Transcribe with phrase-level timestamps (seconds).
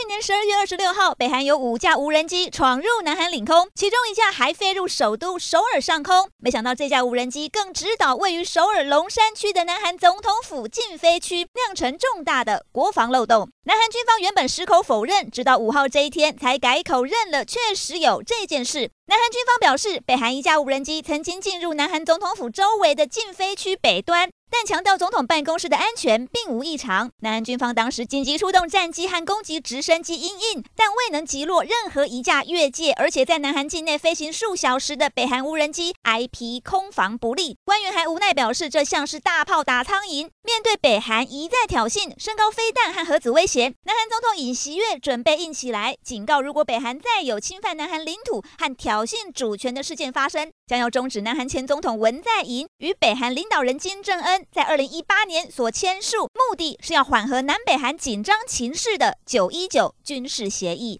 [0.00, 6.30] 去年十二月二十六号，北韩有五架无人机闯入南韩领空，其中一架还飞入首都首尔上空。
[6.36, 13.50] 没想到这架无人机更直捣位于首尔龙山区的南韩总统府禁飞区，酿成重大的国防漏洞。
[13.64, 18.92] 南韩军方原本矢口否认，直到五号这一天才改口认了，确实有这件事。
[19.08, 24.30] 南韩军方表示，北韩一架无人机曾经进入南韩总统府周围的禁飞区北端。
[24.50, 27.10] 但强调总统办公室的安全并无异常。
[27.20, 37.56] 南韩军方当时紧急出动战机和攻击直升机因应，但未能击落任何一架越界，而且在南韩境内飞行数小时的北韩无人机，挨批空防不力。
[37.64, 40.28] 官员还无奈表示，这像是大炮打苍蝇。
[40.42, 54.37] 面对北韩一再挑衅、升高飞弹和核子威胁，南韩总统尹锡悦准备硬起来，警告如果北韩再有侵犯南韩领土和挑衅主权的事件发生，将要终止南韩前总统文在寅与北韩领导人金正恩。
[54.50, 60.96] 在二零一八年所签署，目的是要缓和南北韩紧张情势的九一九军事协议。